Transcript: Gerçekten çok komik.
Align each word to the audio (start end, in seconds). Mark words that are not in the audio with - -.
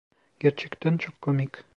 Gerçekten 0.39 0.97
çok 0.97 1.21
komik. 1.21 1.63